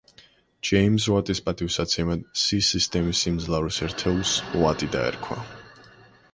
[0.69, 4.35] ჯეიმზ ვატის პატივსაცემად სი სისტემის სიმძლავრის ერთეულს
[4.65, 5.43] ვატი დაერქვა.